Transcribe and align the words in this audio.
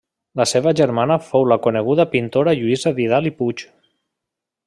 La 0.39 0.45
seva 0.51 0.71
germana 0.79 1.17
fou 1.25 1.45
la 1.51 1.57
coneguda 1.67 2.07
pintora 2.15 2.57
Lluïsa 2.61 2.95
Vidal 3.01 3.31
i 3.33 3.35
Puig. 3.43 3.65